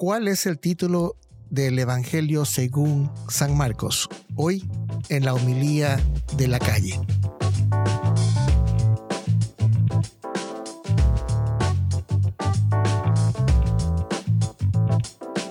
¿Cuál 0.00 0.28
es 0.28 0.46
el 0.46 0.58
título 0.58 1.14
del 1.50 1.78
Evangelio 1.78 2.46
según 2.46 3.12
San 3.28 3.54
Marcos? 3.54 4.08
Hoy 4.34 4.66
en 5.10 5.26
la 5.26 5.34
homilía 5.34 6.00
de 6.38 6.48
la 6.48 6.58
calle. 6.58 6.98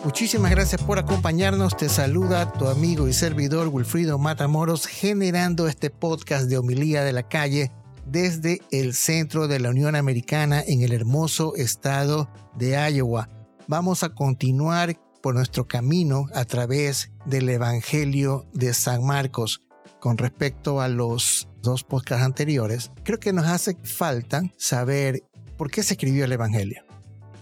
Muchísimas 0.04 0.50
gracias 0.50 0.82
por 0.82 0.98
acompañarnos. 0.98 1.78
Te 1.78 1.88
saluda 1.88 2.52
tu 2.52 2.70
amigo 2.70 3.08
y 3.08 3.14
servidor 3.14 3.68
Wilfrido 3.68 4.18
Matamoros, 4.18 4.88
generando 4.88 5.68
este 5.68 5.92
podcast 5.92 6.50
de 6.50 6.58
homilía 6.58 7.04
de 7.04 7.14
la 7.14 7.22
calle 7.22 7.72
desde 8.08 8.64
el 8.72 8.96
centro 8.96 9.48
de 9.48 9.60
la 9.60 9.70
Unión 9.70 9.96
Americana 9.96 10.64
en 10.66 10.82
el 10.82 10.92
hermoso 10.92 11.56
estado 11.56 12.28
de 12.58 12.72
Iowa. 12.92 13.30
Vamos 13.70 14.02
a 14.02 14.10
continuar 14.16 15.00
por 15.22 15.36
nuestro 15.36 15.68
camino 15.68 16.26
a 16.34 16.44
través 16.46 17.12
del 17.28 17.48
Evangelio 17.50 18.48
de 18.52 18.74
San 18.74 19.06
Marcos. 19.06 19.62
Con 20.00 20.18
respecto 20.18 20.82
a 20.82 20.88
los 20.88 21.48
dos 21.62 21.84
podcasts 21.84 22.26
anteriores, 22.26 22.92
creo 23.04 23.20
que 23.20 23.32
nos 23.32 23.46
hace 23.46 23.78
falta 23.84 24.42
saber 24.58 25.22
por 25.56 25.70
qué 25.70 25.84
se 25.84 25.94
escribió 25.94 26.26
el 26.26 26.32
Evangelio. 26.32 26.84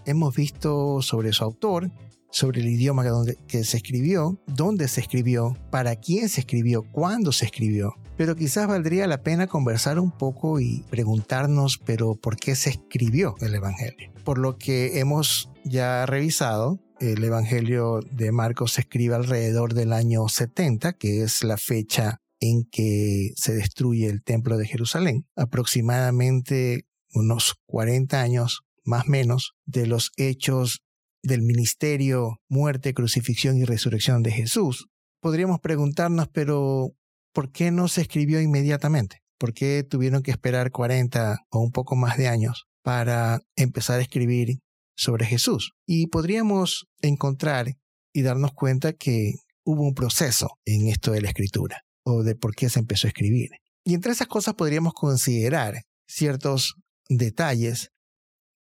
Hemos 0.06 0.36
visto 0.36 1.02
sobre 1.02 1.32
su 1.32 1.46
autor, 1.46 1.92
sobre 2.30 2.60
el 2.60 2.68
idioma 2.68 3.06
que 3.48 3.64
se 3.64 3.78
escribió, 3.78 4.38
dónde 4.48 4.90
se 4.90 5.00
escribió, 5.00 5.56
para 5.72 5.96
quién 5.96 6.28
se 6.28 6.42
escribió, 6.42 6.84
cuándo 6.92 7.32
se 7.32 7.46
escribió. 7.46 7.94
Pero 8.18 8.36
quizás 8.36 8.68
valdría 8.68 9.08
la 9.08 9.22
pena 9.22 9.48
conversar 9.48 9.98
un 9.98 10.12
poco 10.12 10.60
y 10.60 10.84
preguntarnos, 10.90 11.78
pero 11.78 12.16
¿por 12.16 12.36
qué 12.36 12.58
se 12.58 12.72
escribió 12.72 13.36
el 13.40 13.56
Evangelio? 13.56 14.17
Por 14.28 14.40
lo 14.40 14.58
que 14.58 15.00
hemos 15.00 15.50
ya 15.64 16.06
revisado, 16.06 16.82
el 17.00 17.24
Evangelio 17.24 18.02
de 18.12 18.34
Marcos 18.34 18.74
se 18.74 18.82
escribe 18.82 19.16
alrededor 19.16 19.74
del 19.74 19.94
año 19.94 20.28
70, 20.28 20.98
que 20.98 21.24
es 21.24 21.46
la 21.46 21.56
fecha 21.56 22.20
en 22.42 22.66
que 22.70 23.32
se 23.38 23.54
destruye 23.54 24.08
el 24.08 24.24
templo 24.24 24.58
de 24.58 24.68
Jerusalén. 24.68 25.26
Aproximadamente 25.38 26.90
unos 27.14 27.56
40 27.68 28.22
años 28.22 28.64
más 28.84 29.06
o 29.08 29.12
menos 29.12 29.54
de 29.66 29.88
los 29.88 30.12
hechos 30.18 30.82
del 31.24 31.42
ministerio, 31.42 32.42
muerte, 32.50 32.94
crucifixión 32.94 33.56
y 33.56 33.64
resurrección 33.64 34.24
de 34.24 34.32
Jesús, 34.32 34.90
podríamos 35.22 35.62
preguntarnos, 35.62 36.28
pero 36.34 36.92
¿por 37.32 37.54
qué 37.54 37.72
no 37.72 37.88
se 37.88 38.02
escribió 38.02 38.42
inmediatamente? 38.42 39.22
¿Por 39.38 39.54
qué 39.54 39.86
tuvieron 39.90 40.22
que 40.22 40.32
esperar 40.32 40.72
40 40.72 41.46
o 41.50 41.60
un 41.62 41.72
poco 41.72 41.96
más 41.96 42.18
de 42.18 42.28
años 42.28 42.68
para 42.88 43.42
empezar 43.58 44.00
a 44.00 44.02
escribir 44.02 44.60
sobre 44.96 45.26
Jesús? 45.26 45.74
Y 45.86 46.08
podríamos 46.08 46.88
encontrar 47.02 47.74
y 48.14 48.22
darnos 48.22 48.54
cuenta 48.54 48.94
que 48.94 49.34
hubo 49.66 49.84
un 49.84 49.94
proceso 49.94 50.52
en 50.64 50.88
esto 50.88 51.12
de 51.12 51.20
la 51.20 51.28
escritura 51.28 51.82
o 52.06 52.24
de 52.24 52.36
por 52.36 52.56
qué 52.56 52.70
se 52.70 52.80
empezó 52.80 53.06
a 53.06 53.10
escribir. 53.10 53.50
Y 53.84 53.94
entre 53.94 54.14
esas 54.14 54.28
cosas 54.28 54.54
podríamos 54.54 54.94
considerar 54.94 55.82
ciertos 56.08 56.76
detalles 57.10 57.90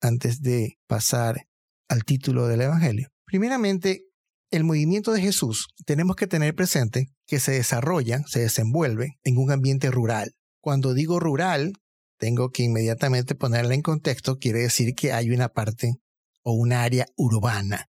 antes 0.01 0.41
de 0.41 0.73
pasar 0.87 1.45
al 1.87 2.03
título 2.03 2.47
del 2.47 2.59
Evangelio. 2.59 3.07
Primeramente, 3.23 4.01
el 4.51 4.65
movimiento 4.65 5.13
de 5.13 5.21
Jesús 5.21 5.67
tenemos 5.85 6.17
que 6.17 6.27
tener 6.27 6.53
presente 6.53 7.13
que 7.27 7.39
se 7.39 7.53
desarrolla, 7.53 8.23
se 8.27 8.41
desenvuelve 8.41 9.19
en 9.23 9.37
un 9.37 9.51
ambiente 9.51 9.89
rural. 9.89 10.33
Cuando 10.59 10.93
digo 10.93 11.17
rural, 11.17 11.71
tengo 12.17 12.49
que 12.49 12.63
inmediatamente 12.63 13.35
ponerla 13.35 13.73
en 13.73 13.81
contexto, 13.81 14.37
quiere 14.37 14.59
decir 14.59 14.95
que 14.95 15.13
hay 15.13 15.31
una 15.31 15.49
parte 15.49 15.95
o 16.43 16.53
un 16.53 16.73
área 16.73 17.05
urbana. 17.15 17.87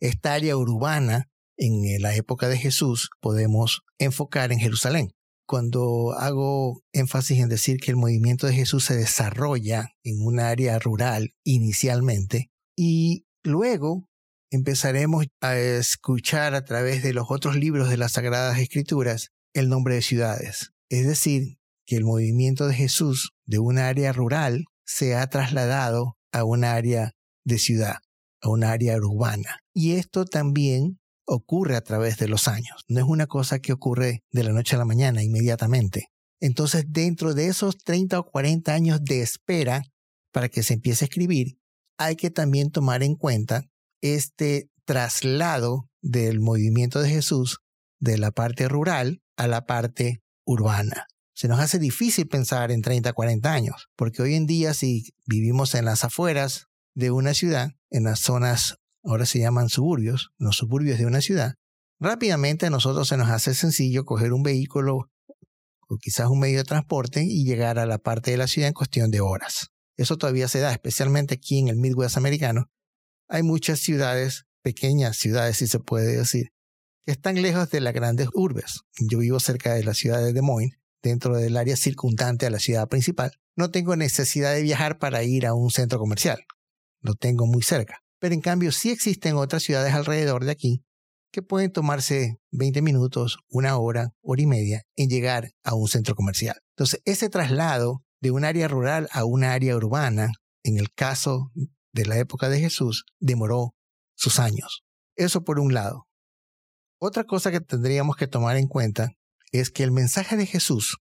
Esta 0.00 0.34
área 0.34 0.56
urbana, 0.56 1.28
en 1.56 2.00
la 2.00 2.14
época 2.14 2.48
de 2.48 2.58
Jesús, 2.58 3.10
podemos 3.20 3.82
enfocar 3.98 4.52
en 4.52 4.60
Jerusalén. 4.60 5.10
Cuando 5.46 6.12
hago 6.12 6.82
énfasis 6.92 7.40
en 7.40 7.48
decir 7.48 7.78
que 7.78 7.90
el 7.90 7.96
movimiento 7.96 8.46
de 8.46 8.54
Jesús 8.54 8.84
se 8.84 8.96
desarrolla 8.96 9.90
en 10.04 10.20
un 10.20 10.40
área 10.40 10.78
rural 10.78 11.30
inicialmente 11.42 12.50
y 12.76 13.24
Luego 13.48 14.08
empezaremos 14.50 15.26
a 15.40 15.56
escuchar 15.56 16.54
a 16.54 16.64
través 16.64 17.02
de 17.02 17.14
los 17.14 17.30
otros 17.30 17.56
libros 17.56 17.88
de 17.88 17.96
las 17.96 18.12
Sagradas 18.12 18.58
Escrituras 18.58 19.30
el 19.54 19.70
nombre 19.70 19.94
de 19.94 20.02
ciudades. 20.02 20.72
Es 20.90 21.06
decir, 21.06 21.58
que 21.86 21.96
el 21.96 22.04
movimiento 22.04 22.66
de 22.66 22.74
Jesús 22.74 23.30
de 23.48 23.58
un 23.58 23.78
área 23.78 24.12
rural 24.12 24.66
se 24.84 25.16
ha 25.16 25.26
trasladado 25.26 26.16
a 26.32 26.44
un 26.44 26.64
área 26.64 27.12
de 27.44 27.58
ciudad, 27.58 27.96
a 28.40 28.50
un 28.50 28.62
área 28.62 28.96
urbana. 28.96 29.58
Y 29.74 29.92
esto 29.92 30.26
también 30.26 31.00
ocurre 31.26 31.74
a 31.74 31.80
través 31.80 32.18
de 32.18 32.28
los 32.28 32.46
años. 32.46 32.84
No 32.88 33.00
es 33.00 33.06
una 33.06 33.26
cosa 33.26 33.58
que 33.58 33.72
ocurre 33.72 34.20
de 34.30 34.44
la 34.44 34.52
noche 34.52 34.76
a 34.76 34.78
la 34.78 34.84
mañana, 34.84 35.22
inmediatamente. 35.22 36.08
Entonces, 36.40 36.84
dentro 36.88 37.34
de 37.34 37.48
esos 37.48 37.78
30 37.78 38.20
o 38.20 38.30
40 38.30 38.72
años 38.72 39.00
de 39.02 39.22
espera 39.22 39.82
para 40.32 40.48
que 40.48 40.62
se 40.62 40.74
empiece 40.74 41.04
a 41.04 41.08
escribir, 41.08 41.58
hay 41.98 42.16
que 42.16 42.30
también 42.30 42.70
tomar 42.70 43.02
en 43.02 43.16
cuenta 43.16 43.64
este 44.02 44.70
traslado 44.84 45.88
del 46.00 46.40
movimiento 46.40 47.00
de 47.00 47.10
Jesús 47.10 47.58
de 47.98 48.18
la 48.18 48.30
parte 48.30 48.68
rural 48.68 49.20
a 49.36 49.48
la 49.48 49.66
parte 49.66 50.22
urbana. 50.44 51.06
Se 51.38 51.46
nos 51.46 51.60
hace 51.60 51.78
difícil 51.78 52.26
pensar 52.26 52.72
en 52.72 52.82
30, 52.82 53.12
40 53.12 53.52
años, 53.52 53.88
porque 53.94 54.22
hoy 54.22 54.34
en 54.34 54.48
día 54.48 54.74
si 54.74 55.14
vivimos 55.24 55.76
en 55.76 55.84
las 55.84 56.02
afueras 56.02 56.66
de 56.96 57.12
una 57.12 57.32
ciudad, 57.32 57.76
en 57.90 58.02
las 58.02 58.18
zonas, 58.18 58.78
ahora 59.04 59.24
se 59.24 59.38
llaman 59.38 59.68
suburbios, 59.68 60.32
los 60.38 60.56
suburbios 60.56 60.98
de 60.98 61.06
una 61.06 61.20
ciudad, 61.20 61.54
rápidamente 62.00 62.66
a 62.66 62.70
nosotros 62.70 63.06
se 63.06 63.16
nos 63.16 63.30
hace 63.30 63.54
sencillo 63.54 64.04
coger 64.04 64.32
un 64.32 64.42
vehículo 64.42 65.12
o 65.86 65.96
quizás 65.98 66.28
un 66.28 66.40
medio 66.40 66.58
de 66.58 66.64
transporte 66.64 67.22
y 67.22 67.44
llegar 67.44 67.78
a 67.78 67.86
la 67.86 67.98
parte 67.98 68.32
de 68.32 68.36
la 68.36 68.48
ciudad 68.48 68.66
en 68.66 68.74
cuestión 68.74 69.12
de 69.12 69.20
horas. 69.20 69.68
Eso 69.96 70.18
todavía 70.18 70.48
se 70.48 70.58
da, 70.58 70.72
especialmente 70.72 71.34
aquí 71.34 71.60
en 71.60 71.68
el 71.68 71.76
Midwest 71.76 72.16
americano. 72.16 72.68
Hay 73.28 73.44
muchas 73.44 73.78
ciudades, 73.78 74.46
pequeñas 74.60 75.16
ciudades 75.16 75.58
si 75.58 75.68
se 75.68 75.78
puede 75.78 76.16
decir, 76.16 76.48
que 77.06 77.12
están 77.12 77.40
lejos 77.40 77.70
de 77.70 77.78
las 77.78 77.94
grandes 77.94 78.28
urbes. 78.34 78.80
Yo 79.08 79.20
vivo 79.20 79.38
cerca 79.38 79.74
de 79.74 79.84
la 79.84 79.94
ciudad 79.94 80.18
de 80.18 80.32
Des 80.32 80.42
Moines, 80.42 80.77
dentro 81.02 81.36
del 81.36 81.56
área 81.56 81.76
circundante 81.76 82.46
a 82.46 82.50
la 82.50 82.58
ciudad 82.58 82.88
principal. 82.88 83.32
No 83.56 83.70
tengo 83.70 83.96
necesidad 83.96 84.54
de 84.54 84.62
viajar 84.62 84.98
para 84.98 85.22
ir 85.22 85.46
a 85.46 85.54
un 85.54 85.70
centro 85.70 85.98
comercial. 85.98 86.38
Lo 87.00 87.14
tengo 87.14 87.46
muy 87.46 87.62
cerca. 87.62 88.00
Pero 88.20 88.34
en 88.34 88.40
cambio 88.40 88.72
sí 88.72 88.90
existen 88.90 89.36
otras 89.36 89.62
ciudades 89.62 89.94
alrededor 89.94 90.44
de 90.44 90.50
aquí 90.50 90.84
que 91.30 91.42
pueden 91.42 91.70
tomarse 91.70 92.38
20 92.52 92.82
minutos, 92.82 93.38
una 93.48 93.76
hora, 93.76 94.14
hora 94.22 94.42
y 94.42 94.46
media 94.46 94.82
en 94.96 95.08
llegar 95.08 95.52
a 95.62 95.74
un 95.74 95.88
centro 95.88 96.14
comercial. 96.14 96.56
Entonces, 96.76 97.00
ese 97.04 97.28
traslado 97.28 98.02
de 98.20 98.30
un 98.30 98.44
área 98.44 98.66
rural 98.66 99.08
a 99.12 99.24
una 99.24 99.52
área 99.52 99.76
urbana, 99.76 100.32
en 100.62 100.78
el 100.78 100.92
caso 100.92 101.52
de 101.92 102.06
la 102.06 102.18
época 102.18 102.48
de 102.48 102.60
Jesús, 102.60 103.04
demoró 103.20 103.74
sus 104.16 104.38
años. 104.38 104.84
Eso 105.16 105.44
por 105.44 105.60
un 105.60 105.74
lado. 105.74 106.06
Otra 107.00 107.24
cosa 107.24 107.50
que 107.50 107.60
tendríamos 107.60 108.16
que 108.16 108.26
tomar 108.26 108.56
en 108.56 108.66
cuenta 108.66 109.12
es 109.52 109.70
que 109.70 109.82
el 109.82 109.92
mensaje 109.92 110.36
de 110.36 110.46
Jesús 110.46 110.98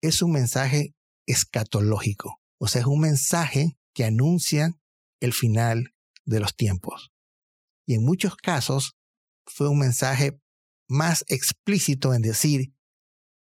es 0.00 0.22
un 0.22 0.32
mensaje 0.32 0.94
escatológico, 1.26 2.40
o 2.58 2.66
sea, 2.66 2.80
es 2.80 2.86
un 2.86 3.00
mensaje 3.00 3.76
que 3.94 4.04
anuncia 4.04 4.76
el 5.20 5.32
final 5.32 5.94
de 6.24 6.40
los 6.40 6.56
tiempos. 6.56 7.12
Y 7.86 7.94
en 7.94 8.04
muchos 8.04 8.36
casos 8.36 8.96
fue 9.46 9.68
un 9.68 9.78
mensaje 9.78 10.40
más 10.88 11.24
explícito 11.28 12.14
en 12.14 12.22
decir 12.22 12.74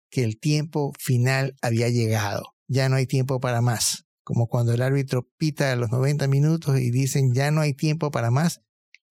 que 0.09 0.23
el 0.23 0.39
tiempo 0.39 0.93
final 0.99 1.55
había 1.61 1.89
llegado 1.89 2.55
ya 2.69 2.87
no 2.87 2.95
hay 2.95 3.07
tiempo 3.07 3.39
para 3.39 3.61
más. 3.61 4.05
Como 4.23 4.47
cuando 4.47 4.73
el 4.73 4.83
árbitro 4.83 5.27
pita 5.37 5.71
a 5.71 5.75
los 5.75 5.89
90 5.89 6.27
minutos 6.27 6.79
y 6.79 6.91
dicen 6.91 7.33
ya 7.33 7.51
no 7.51 7.61
hay 7.61 7.73
tiempo 7.73 8.11
para 8.11 8.29
más, 8.29 8.61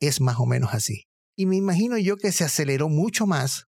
es 0.00 0.20
más 0.20 0.38
o 0.38 0.46
menos 0.46 0.72
así. 0.72 1.08
Y 1.36 1.46
me 1.46 1.56
imagino 1.56 1.98
yo 1.98 2.16
que 2.16 2.32
se 2.32 2.44
aceleró 2.44 2.88
mucho 2.88 3.26
más 3.26 3.67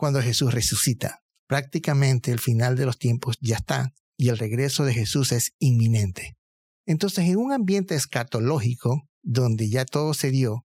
cuando 0.00 0.22
Jesús 0.22 0.54
resucita. 0.54 1.22
Prácticamente 1.46 2.32
el 2.32 2.38
final 2.38 2.74
de 2.74 2.86
los 2.86 2.98
tiempos 2.98 3.36
ya 3.40 3.56
está 3.56 3.92
y 4.16 4.30
el 4.30 4.38
regreso 4.38 4.84
de 4.84 4.94
Jesús 4.94 5.30
es 5.30 5.52
inminente. 5.58 6.36
Entonces, 6.86 7.26
en 7.26 7.36
un 7.36 7.52
ambiente 7.52 7.94
escatológico, 7.94 9.02
donde 9.22 9.68
ya 9.68 9.84
todo 9.84 10.14
se 10.14 10.30
dio 10.30 10.64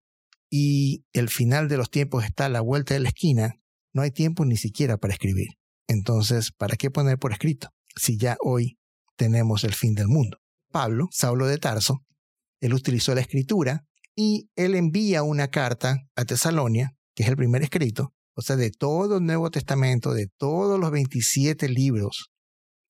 y 0.50 1.04
el 1.14 1.30
final 1.30 1.68
de 1.68 1.78
los 1.78 1.92
tiempos 1.92 2.24
está 2.24 2.46
a 2.46 2.50
la 2.50 2.62
vuelta 2.62 2.94
de 2.94 3.02
la 3.02 3.10
esquina, 3.10 3.56
no 3.94 4.02
hay 4.02 4.12
tiempo 4.12 4.46
ni 4.46 4.58
siquiera 4.58 4.98
para 4.98 5.14
escribir. 5.14 5.50
Entonces, 5.88 6.52
¿para 6.52 6.78
qué 6.78 6.90
poner 6.90 7.20
por 7.20 7.32
escrito? 7.32 7.76
si 7.96 8.18
ya 8.18 8.38
hoy 8.42 8.78
tenemos 9.16 9.64
el 9.64 9.74
fin 9.74 9.96
del 9.96 10.08
mundo. 10.08 10.38
Pablo, 10.72 11.08
Saulo 11.12 11.48
de 11.48 11.58
Tarso, 11.58 12.06
él 12.62 12.74
utilizó 12.74 13.16
la 13.16 13.22
escritura 13.22 13.86
y 14.16 14.50
él 14.56 14.76
envía 14.76 15.24
una 15.24 15.50
carta 15.50 16.08
a 16.16 16.26
Tesalonia, 16.26 16.96
que 17.16 17.24
es 17.24 17.30
el 17.30 17.38
primer 17.38 17.62
escrito, 17.62 18.14
o 18.36 18.42
sea, 18.42 18.56
de 18.56 18.72
todo 18.72 19.18
el 19.18 19.26
Nuevo 19.26 19.50
Testamento, 19.50 20.14
de 20.14 20.28
todos 20.38 20.80
los 20.80 20.92
27 20.92 21.70
libros 21.70 22.32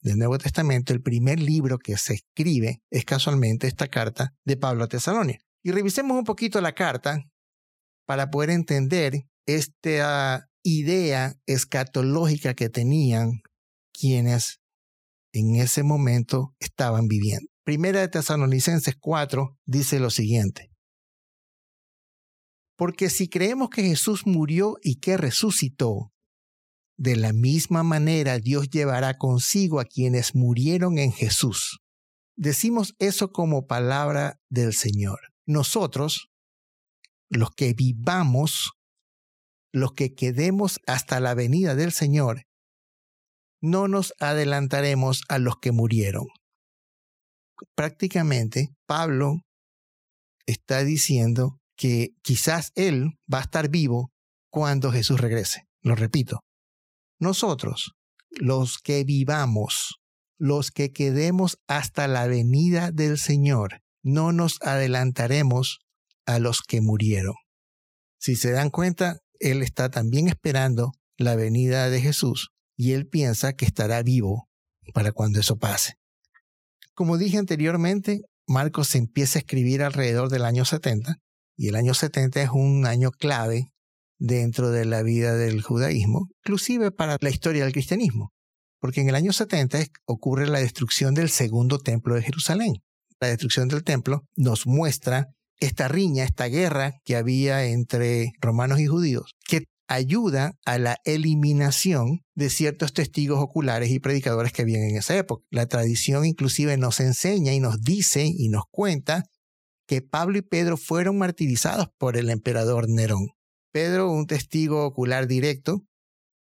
del 0.02 0.18
Nuevo 0.18 0.38
Testamento, 0.38 0.94
el 0.94 1.02
primer 1.02 1.40
libro 1.40 1.78
que 1.78 1.98
se 1.98 2.14
escribe 2.16 2.82
es 2.92 3.06
casualmente 3.06 3.68
esta 3.68 3.88
carta 3.88 4.34
de 4.44 4.58
Pablo 4.58 4.84
a 4.84 4.88
Tesalonia. 4.88 5.40
Y 5.64 5.72
revisemos 5.72 6.18
un 6.18 6.24
poquito 6.24 6.62
la 6.62 6.74
carta 6.74 7.24
para 8.06 8.30
poder 8.30 8.52
entender 8.52 9.26
esta 9.48 10.48
idea 10.64 11.36
escatológica 11.46 12.54
que 12.54 12.70
tenían 12.70 13.42
quienes 13.94 14.60
en 15.32 15.56
ese 15.56 15.84
momento 15.84 16.56
estaban 16.60 17.08
viviendo. 17.08 17.48
Primera 17.64 18.00
de 18.00 18.08
Tesalonicenses 18.08 18.96
4 19.00 19.58
dice 19.66 20.00
lo 20.00 20.10
siguiente. 20.10 20.70
Porque 22.78 23.10
si 23.10 23.30
creemos 23.30 23.70
que 23.70 23.84
Jesús 23.84 24.26
murió 24.26 24.76
y 24.82 25.00
que 25.00 25.18
resucitó, 25.18 26.12
de 26.98 27.16
la 27.16 27.34
misma 27.34 27.84
manera 27.84 28.40
Dios 28.40 28.70
llevará 28.70 29.18
consigo 29.18 29.80
a 29.80 29.86
quienes 29.86 30.36
murieron 30.36 30.98
en 30.98 31.12
Jesús. 31.12 31.80
Decimos 32.38 32.96
eso 33.00 33.32
como 33.32 33.66
palabra 33.66 34.40
del 34.50 34.74
Señor. 34.74 35.20
Nosotros, 35.46 36.30
los 37.30 37.52
que 37.52 37.74
vivamos, 37.74 38.72
los 39.74 39.94
que 39.94 40.14
quedemos 40.14 40.80
hasta 40.88 41.20
la 41.20 41.34
venida 41.34 41.76
del 41.76 41.92
Señor, 41.92 42.44
no 43.62 43.88
nos 43.88 44.14
adelantaremos 44.20 45.24
a 45.30 45.40
los 45.40 45.58
que 45.58 45.72
murieron 45.72 46.28
prácticamente 47.76 48.70
Pablo 48.86 49.42
está 50.46 50.84
diciendo 50.84 51.60
que 51.76 52.12
quizás 52.22 52.72
él 52.76 53.18
va 53.32 53.40
a 53.40 53.44
estar 53.44 53.70
vivo 53.70 54.12
cuando 54.50 54.92
Jesús 54.92 55.20
regrese. 55.20 55.68
Lo 55.82 55.96
repito, 55.96 56.42
nosotros, 57.20 57.94
los 58.30 58.78
que 58.78 59.04
vivamos, 59.04 60.00
los 60.38 60.72
que 60.72 60.92
quedemos 60.92 61.58
hasta 61.68 62.08
la 62.08 62.28
venida 62.28 62.92
del 62.92 63.18
Señor, 63.18 63.82
no 64.04 64.32
nos 64.32 64.62
adelantaremos 64.62 65.80
a 66.26 66.40
los 66.40 66.62
que 66.62 66.82
murieron. 66.82 67.36
Si 68.20 68.36
se 68.36 68.52
dan 68.52 68.70
cuenta, 68.70 69.20
él 69.40 69.62
está 69.62 69.90
también 69.90 70.28
esperando 70.28 70.94
la 71.18 71.36
venida 71.36 71.90
de 71.90 72.02
Jesús 72.02 72.50
y 72.78 72.92
él 72.92 73.08
piensa 73.08 73.54
que 73.54 73.66
estará 73.66 74.02
vivo 74.04 74.50
para 74.94 75.12
cuando 75.12 75.40
eso 75.40 75.58
pase. 75.58 75.96
Como 76.94 77.18
dije 77.18 77.38
anteriormente, 77.38 78.22
Marcos 78.48 78.90
se 78.90 78.98
empieza 78.98 79.40
a 79.40 79.42
escribir 79.42 79.84
alrededor 79.84 80.30
del 80.30 80.46
año 80.46 80.66
70 80.66 81.20
y 81.58 81.70
el 81.70 81.76
año 81.76 81.94
70 81.94 82.42
es 82.42 82.50
un 82.52 82.86
año 82.86 83.12
clave 83.12 83.72
dentro 84.18 84.72
de 84.72 84.86
la 84.86 85.04
vida 85.04 85.36
del 85.36 85.62
judaísmo, 85.62 86.28
inclusive 86.44 86.92
para 86.92 87.18
la 87.20 87.30
historia 87.30 87.64
del 87.64 87.74
cristianismo, 87.74 88.32
porque 88.80 89.02
en 89.02 89.10
el 89.10 89.16
año 89.16 89.34
70 89.34 89.80
ocurre 90.06 90.48
la 90.48 90.60
destrucción 90.60 91.14
del 91.14 91.30
segundo 91.30 91.80
templo 91.80 92.16
de 92.16 92.22
Jerusalén. 92.22 92.76
La 93.20 93.30
destrucción 93.30 93.68
del 93.68 93.84
templo 93.84 94.24
nos 94.36 94.68
muestra 94.68 95.28
esta 95.60 95.88
riña, 95.88 96.26
esta 96.26 96.46
guerra 96.46 96.94
que 97.06 97.16
había 97.16 97.66
entre 97.66 98.34
romanos 98.42 98.80
y 98.80 98.88
judíos, 98.88 99.36
que 99.48 99.64
ayuda 99.88 100.54
a 100.66 100.78
la 100.80 100.98
eliminación 101.06 102.22
de 102.34 102.50
ciertos 102.50 102.94
testigos 102.94 103.40
oculares 103.40 103.92
y 103.92 104.00
predicadores 104.00 104.52
que 104.52 104.64
habían 104.64 104.84
en 104.84 104.98
esa 104.98 105.16
época. 105.16 105.46
La 105.52 105.68
tradición 105.68 106.26
inclusive 106.26 106.76
nos 106.78 107.00
enseña 107.00 107.54
y 107.54 107.60
nos 107.60 107.82
dice 107.82 108.26
y 108.26 108.50
nos 108.50 108.64
cuenta 108.70 109.24
que 109.88 110.02
Pablo 110.02 110.38
y 110.38 110.42
Pedro 110.42 110.78
fueron 110.78 111.18
martirizados 111.18 111.90
por 111.98 112.18
el 112.18 112.30
emperador 112.30 112.90
Nerón. 112.90 113.28
Pedro, 113.72 114.10
un 114.10 114.26
testigo 114.26 114.86
ocular 114.86 115.28
directo, 115.28 115.86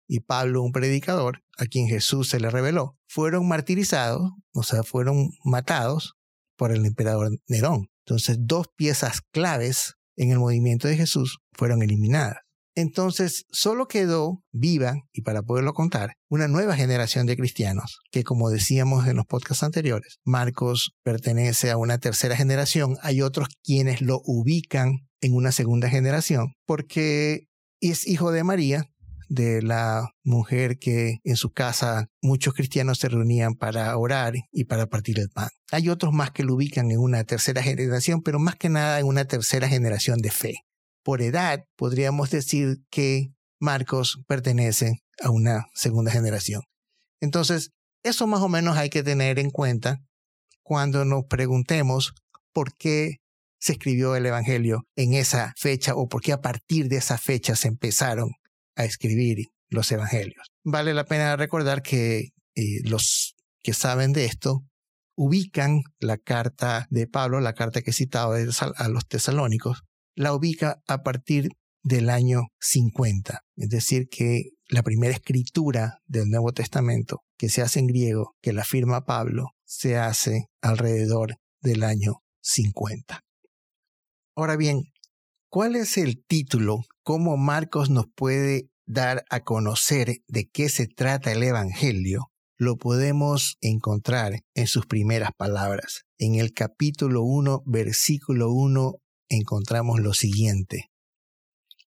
y 0.08 0.20
Pablo, 0.20 0.62
un 0.62 0.72
predicador, 0.72 1.42
a 1.58 1.66
quien 1.66 1.88
Jesús 1.88 2.30
se 2.30 2.40
le 2.40 2.50
reveló, 2.50 2.98
fueron 3.08 3.48
martirizados, 3.48 4.32
o 4.54 4.64
sea, 4.64 4.84
fueron 4.84 5.30
matados 5.44 6.16
por 6.58 6.72
el 6.72 6.86
emperador 6.86 7.32
Nerón. 7.48 7.88
Entonces, 8.06 8.38
dos 8.42 8.68
piezas 8.76 9.22
claves 9.32 9.96
en 10.16 10.32
el 10.32 10.40
movimiento 10.40 10.88
de 10.88 10.96
Jesús 10.96 11.40
fueron 11.54 11.82
eliminadas. 11.82 12.45
Entonces, 12.76 13.46
solo 13.52 13.88
quedó 13.88 14.44
viva, 14.52 14.96
y 15.14 15.22
para 15.22 15.44
poderlo 15.44 15.74
contar, 15.74 16.16
una 16.30 16.50
nueva 16.50 16.76
generación 16.76 17.26
de 17.26 17.38
cristianos, 17.38 18.00
que 18.12 18.26
como 18.26 18.50
decíamos 18.50 19.08
en 19.08 19.16
los 19.16 19.26
podcasts 19.26 19.64
anteriores, 19.64 20.20
Marcos 20.26 20.92
pertenece 21.02 21.72
a 21.72 21.78
una 21.78 22.00
tercera 22.00 22.36
generación, 22.36 22.98
hay 23.02 23.22
otros 23.22 23.48
quienes 23.64 24.02
lo 24.02 24.20
ubican 24.26 25.08
en 25.22 25.34
una 25.34 25.54
segunda 25.54 25.90
generación, 25.90 26.54
porque 26.66 27.48
es 27.80 28.06
hijo 28.08 28.32
de 28.32 28.44
María, 28.44 28.90
de 29.30 29.62
la 29.62 30.10
mujer 30.24 30.78
que 30.78 31.20
en 31.24 31.36
su 31.36 31.52
casa 31.52 32.08
muchos 32.22 32.54
cristianos 32.54 33.00
se 33.00 33.10
reunían 33.10 33.56
para 33.56 33.98
orar 33.98 34.34
y 34.52 34.66
para 34.66 34.86
partir 34.86 35.20
el 35.20 35.30
pan. 35.30 35.50
Hay 35.72 35.90
otros 35.90 36.14
más 36.14 36.32
que 36.32 36.44
lo 36.44 36.56
ubican 36.56 36.92
en 36.92 37.00
una 37.00 37.24
tercera 37.24 37.64
generación, 37.64 38.22
pero 38.22 38.38
más 38.38 38.56
que 38.56 38.70
nada 38.70 39.00
en 39.00 39.08
una 39.08 39.26
tercera 39.26 39.68
generación 39.68 40.20
de 40.20 40.30
fe 40.30 40.56
por 41.06 41.22
edad, 41.22 41.64
podríamos 41.78 42.32
decir 42.32 42.80
que 42.90 43.28
Marcos 43.60 44.18
pertenece 44.28 45.04
a 45.22 45.30
una 45.30 45.68
segunda 45.76 46.12
generación. 46.12 46.64
Entonces, 47.22 47.70
eso 48.04 48.26
más 48.26 48.42
o 48.42 48.50
menos 48.50 48.76
hay 48.76 48.90
que 48.90 49.04
tener 49.04 49.38
en 49.38 49.52
cuenta 49.52 50.00
cuando 50.64 51.06
nos 51.06 51.26
preguntemos 51.30 52.14
por 52.52 52.76
qué 52.76 53.18
se 53.60 53.74
escribió 53.74 54.16
el 54.16 54.26
Evangelio 54.26 54.88
en 54.96 55.14
esa 55.14 55.54
fecha 55.58 55.94
o 55.96 56.08
por 56.08 56.22
qué 56.22 56.34
a 56.34 56.42
partir 56.42 56.88
de 56.90 56.98
esa 56.98 57.20
fecha 57.20 57.56
se 57.56 57.68
empezaron 57.68 58.32
a 58.76 58.84
escribir 58.84 59.46
los 59.70 59.92
Evangelios. 59.92 60.48
Vale 60.64 60.96
la 60.96 61.06
pena 61.06 61.36
recordar 61.36 61.84
que 61.84 62.30
eh, 62.56 62.82
los 62.84 63.36
que 63.62 63.74
saben 63.74 64.12
de 64.12 64.26
esto 64.26 64.64
ubican 65.16 65.82
la 66.00 66.18
carta 66.18 66.88
de 66.90 67.06
Pablo, 67.06 67.42
la 67.42 67.54
carta 67.54 67.84
que 67.84 67.92
he 67.92 67.94
citado 67.94 68.34
a 68.34 68.88
los 68.88 69.08
tesalónicos, 69.08 69.84
la 70.16 70.34
ubica 70.34 70.82
a 70.88 71.04
partir 71.04 71.50
del 71.84 72.10
año 72.10 72.48
50. 72.60 73.42
Es 73.58 73.70
decir, 73.70 74.08
que 74.10 74.50
la 74.68 74.82
primera 74.82 75.14
escritura 75.14 76.00
del 76.08 76.30
Nuevo 76.30 76.52
Testamento 76.52 77.22
que 77.38 77.50
se 77.50 77.62
hace 77.62 77.80
en 77.80 77.88
griego, 77.88 78.36
que 78.42 78.54
la 78.54 78.64
firma 78.64 79.06
Pablo, 79.06 79.50
se 79.66 79.98
hace 79.98 80.48
alrededor 80.62 81.36
del 81.62 81.84
año 81.84 82.24
50. 82.42 83.22
Ahora 84.36 84.56
bien, 84.56 84.84
¿cuál 85.50 85.76
es 85.76 85.98
el 85.98 86.24
título? 86.26 86.82
¿Cómo 87.04 87.38
Marcos 87.38 87.90
nos 87.90 88.06
puede 88.16 88.70
dar 88.86 89.26
a 89.30 89.42
conocer 89.42 90.18
de 90.28 90.48
qué 90.48 90.70
se 90.70 90.88
trata 90.88 91.32
el 91.32 91.44
Evangelio? 91.44 92.32
Lo 92.58 92.78
podemos 92.78 93.58
encontrar 93.62 94.40
en 94.54 94.68
sus 94.68 94.86
primeras 94.86 95.32
palabras. 95.38 96.04
En 96.18 96.36
el 96.36 96.54
capítulo 96.54 97.24
1, 97.24 97.64
versículo 97.66 98.52
1 98.52 98.96
encontramos 99.30 100.00
lo 100.00 100.14
siguiente. 100.14 100.92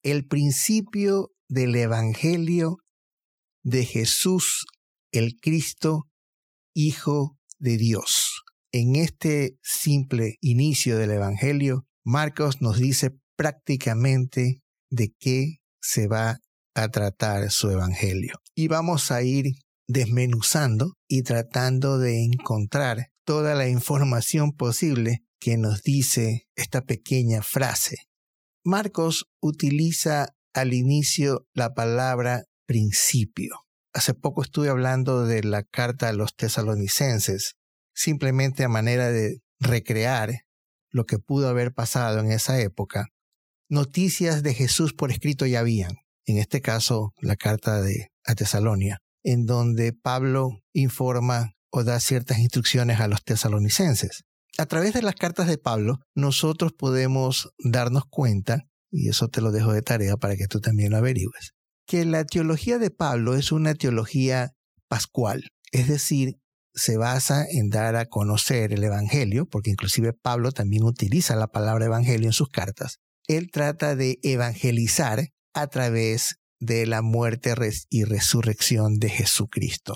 El 0.03 0.25
principio 0.27 1.31
del 1.49 1.75
Evangelio 1.75 2.77
de 3.63 3.85
Jesús 3.85 4.65
el 5.11 5.39
Cristo, 5.39 6.07
Hijo 6.75 7.37
de 7.59 7.77
Dios. 7.77 8.43
En 8.71 8.95
este 8.95 9.57
simple 9.63 10.35
inicio 10.41 10.97
del 10.97 11.11
Evangelio, 11.11 11.85
Marcos 12.05 12.61
nos 12.61 12.77
dice 12.77 13.11
prácticamente 13.35 14.61
de 14.91 15.13
qué 15.19 15.57
se 15.81 16.07
va 16.07 16.37
a 16.75 16.89
tratar 16.89 17.49
su 17.49 17.71
Evangelio. 17.71 18.35
Y 18.53 18.67
vamos 18.67 19.11
a 19.11 19.23
ir 19.23 19.53
desmenuzando 19.87 20.93
y 21.07 21.23
tratando 21.23 21.97
de 21.97 22.23
encontrar 22.23 23.07
toda 23.25 23.55
la 23.55 23.67
información 23.67 24.51
posible 24.51 25.23
que 25.39 25.57
nos 25.57 25.81
dice 25.83 26.47
esta 26.55 26.81
pequeña 26.81 27.41
frase. 27.41 27.97
Marcos 28.63 29.25
utiliza 29.41 30.35
al 30.53 30.73
inicio 30.73 31.47
la 31.53 31.73
palabra 31.73 32.43
principio. 32.65 33.61
Hace 33.93 34.13
poco 34.13 34.43
estuve 34.43 34.69
hablando 34.69 35.25
de 35.25 35.43
la 35.43 35.63
carta 35.63 36.09
a 36.09 36.13
los 36.13 36.35
tesalonicenses, 36.35 37.55
simplemente 37.95 38.63
a 38.63 38.69
manera 38.69 39.09
de 39.09 39.41
recrear 39.59 40.41
lo 40.89 41.05
que 41.05 41.19
pudo 41.19 41.47
haber 41.49 41.73
pasado 41.73 42.19
en 42.19 42.31
esa 42.31 42.59
época. 42.59 43.07
Noticias 43.69 44.43
de 44.43 44.53
Jesús 44.53 44.93
por 44.93 45.11
escrito 45.11 45.45
ya 45.45 45.59
habían, 45.59 45.97
en 46.25 46.37
este 46.37 46.61
caso 46.61 47.13
la 47.21 47.35
carta 47.35 47.81
de 47.81 48.09
a 48.25 48.35
Tesalonia, 48.35 48.99
en 49.23 49.45
donde 49.45 49.93
Pablo 49.93 50.61
informa 50.73 51.53
o 51.69 51.83
da 51.83 51.99
ciertas 51.99 52.39
instrucciones 52.39 52.99
a 52.99 53.07
los 53.07 53.23
tesalonicenses 53.23 54.26
a 54.57 54.65
través 54.65 54.93
de 54.93 55.01
las 55.01 55.15
cartas 55.15 55.47
de 55.47 55.57
Pablo, 55.57 55.99
nosotros 56.15 56.73
podemos 56.73 57.49
darnos 57.59 58.03
cuenta, 58.09 58.63
y 58.91 59.09
eso 59.09 59.27
te 59.27 59.41
lo 59.41 59.51
dejo 59.51 59.73
de 59.73 59.81
tarea 59.81 60.17
para 60.17 60.35
que 60.35 60.47
tú 60.47 60.59
también 60.59 60.91
lo 60.91 60.97
averigües, 60.97 61.53
que 61.85 62.05
la 62.05 62.25
teología 62.25 62.79
de 62.79 62.91
Pablo 62.91 63.35
es 63.35 63.51
una 63.51 63.75
teología 63.75 64.53
pascual, 64.87 65.49
es 65.71 65.87
decir, 65.87 66.39
se 66.73 66.97
basa 66.97 67.45
en 67.49 67.69
dar 67.69 67.95
a 67.95 68.05
conocer 68.05 68.71
el 68.71 68.83
Evangelio, 68.83 69.47
porque 69.47 69.71
inclusive 69.71 70.13
Pablo 70.13 70.51
también 70.51 70.83
utiliza 70.83 71.35
la 71.35 71.47
palabra 71.47 71.85
Evangelio 71.85 72.27
en 72.27 72.33
sus 72.33 72.49
cartas. 72.49 72.99
Él 73.27 73.49
trata 73.51 73.95
de 73.95 74.19
evangelizar 74.21 75.29
a 75.53 75.67
través 75.67 76.35
de 76.59 76.85
la 76.85 77.01
muerte 77.01 77.55
y 77.89 78.03
resurrección 78.03 78.99
de 78.99 79.09
Jesucristo. 79.09 79.95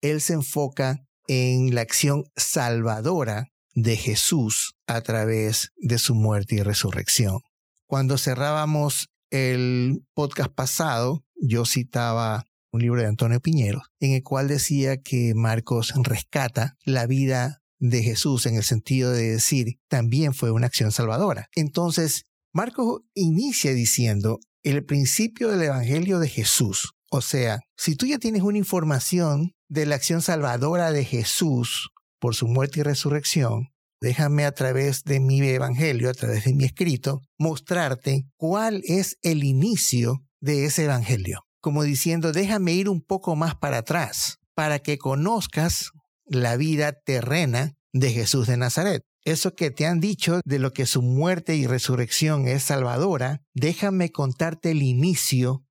Él 0.00 0.20
se 0.20 0.34
enfoca 0.34 0.98
en 1.28 1.74
la 1.74 1.80
acción 1.80 2.24
salvadora 2.36 3.46
de 3.76 3.96
Jesús 3.96 4.74
a 4.88 5.02
través 5.02 5.70
de 5.76 5.98
su 5.98 6.14
muerte 6.14 6.56
y 6.56 6.62
resurrección. 6.62 7.40
Cuando 7.86 8.18
cerrábamos 8.18 9.10
el 9.30 10.02
podcast 10.14 10.50
pasado, 10.52 11.24
yo 11.36 11.66
citaba 11.66 12.44
un 12.72 12.80
libro 12.80 13.00
de 13.00 13.06
Antonio 13.06 13.38
Piñero, 13.40 13.82
en 14.00 14.12
el 14.12 14.22
cual 14.22 14.48
decía 14.48 14.96
que 14.96 15.34
Marcos 15.34 15.92
rescata 16.02 16.76
la 16.84 17.06
vida 17.06 17.62
de 17.78 18.02
Jesús 18.02 18.46
en 18.46 18.56
el 18.56 18.64
sentido 18.64 19.12
de 19.12 19.32
decir, 19.32 19.78
también 19.88 20.32
fue 20.34 20.50
una 20.50 20.66
acción 20.66 20.90
salvadora. 20.90 21.48
Entonces, 21.54 22.24
Marcos 22.52 23.02
inicia 23.14 23.74
diciendo, 23.74 24.40
el 24.62 24.84
principio 24.84 25.50
del 25.50 25.62
Evangelio 25.62 26.18
de 26.18 26.28
Jesús. 26.28 26.92
O 27.10 27.20
sea, 27.20 27.60
si 27.76 27.94
tú 27.94 28.06
ya 28.06 28.18
tienes 28.18 28.42
una 28.42 28.58
información 28.58 29.52
de 29.68 29.84
la 29.84 29.96
acción 29.96 30.22
salvadora 30.22 30.92
de 30.92 31.04
Jesús 31.04 31.90
por 32.18 32.34
su 32.34 32.46
muerte 32.46 32.80
y 32.80 32.82
resurrección, 32.82 33.68
déjame 34.00 34.44
a 34.44 34.52
través 34.52 35.02
de 35.04 35.20
mi 35.20 35.40
Evangelio, 35.40 36.10
a 36.10 36.14
través 36.14 36.44
de 36.44 36.54
mi 36.54 36.64
escrito, 36.64 37.22
mostrarte 37.38 38.26
cuál 38.36 38.82
es 38.84 39.18
el 39.22 39.44
inicio 39.44 40.22
de 40.40 40.64
ese 40.64 40.84
Evangelio. 40.84 41.42
Como 41.60 41.82
diciendo, 41.82 42.32
déjame 42.32 42.72
ir 42.72 42.88
un 42.88 43.02
poco 43.02 43.36
más 43.36 43.54
para 43.54 43.78
atrás 43.78 44.38
para 44.54 44.78
que 44.78 44.98
conozcas 44.98 45.90
la 46.24 46.56
vida 46.56 46.92
terrena 46.92 47.74
de 47.92 48.10
Jesús 48.10 48.46
de 48.46 48.56
Nazaret. 48.56 49.02
Eso 49.24 49.54
que 49.54 49.70
te 49.70 49.86
han 49.86 50.00
dicho 50.00 50.40
de 50.44 50.58
lo 50.58 50.72
que 50.72 50.86
su 50.86 51.02
muerte 51.02 51.56
y 51.56 51.66
resurrección 51.66 52.46
es 52.46 52.62
salvadora, 52.62 53.42
déjame 53.54 54.10
contarte 54.10 54.70
el 54.70 54.82
inicio 54.82 55.64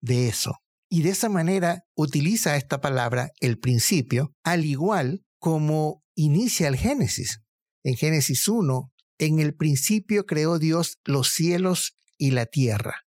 de 0.00 0.28
eso. 0.28 0.56
Y 0.88 1.02
de 1.02 1.10
esa 1.10 1.28
manera 1.28 1.84
utiliza 1.94 2.56
esta 2.56 2.80
palabra, 2.80 3.30
el 3.40 3.58
principio, 3.58 4.32
al 4.42 4.64
igual 4.64 5.22
como 5.40 6.04
inicia 6.14 6.68
el 6.68 6.76
Génesis. 6.76 7.40
En 7.82 7.96
Génesis 7.96 8.46
1, 8.46 8.92
en 9.18 9.40
el 9.40 9.56
principio 9.56 10.26
creó 10.26 10.58
Dios 10.58 10.98
los 11.04 11.30
cielos 11.30 11.96
y 12.18 12.30
la 12.30 12.46
tierra. 12.46 13.06